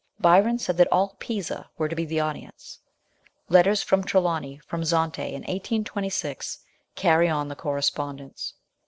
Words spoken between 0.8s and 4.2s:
all Pisa were to be the audience. Letters from